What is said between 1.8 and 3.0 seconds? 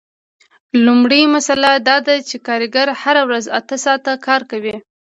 دا ده چې کارګر